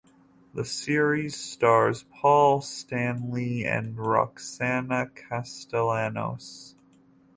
[0.55, 6.73] The series stars Paul Stanley and Roxana Castellanos.